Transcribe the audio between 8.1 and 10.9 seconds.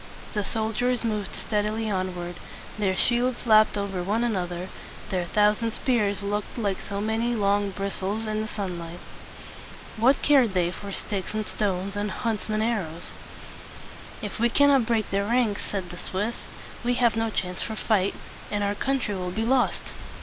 in the sun light. What cared they